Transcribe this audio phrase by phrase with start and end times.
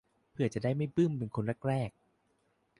[0.31, 1.91] เผื่อจะได้ไม่บึ้มเป็นคนแรกแรก